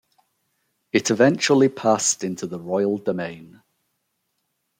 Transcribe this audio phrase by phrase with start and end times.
[0.91, 3.61] It eventually passed into the royal domain.